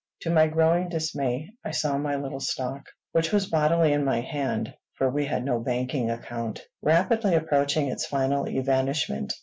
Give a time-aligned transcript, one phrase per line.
[0.21, 4.73] To my growing dismay, I saw my little stock which was bodily in my hand,
[4.95, 9.31] for we had no banking account rapidly approaching its final evanishment.